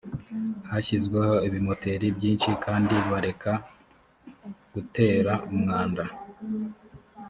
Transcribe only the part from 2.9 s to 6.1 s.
bareka gutera umwanda